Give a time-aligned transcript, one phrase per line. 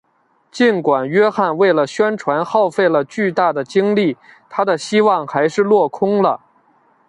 [0.51, 4.17] 尽管约翰为了宣传耗费了巨大的精力
[4.49, 6.41] 他的希望还是落空了。